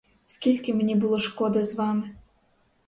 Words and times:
Скільки 0.27 0.73
мені 0.73 0.95
було 0.95 1.19
шкоди 1.19 1.63
з 1.63 1.75
вами! 1.75 2.15